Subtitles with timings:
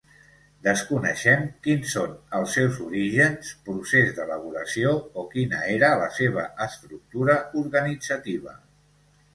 [0.67, 8.61] Desconeixem quins són els seus orígens, procés d’elaboració, o quina era la seva estructura organitzativa.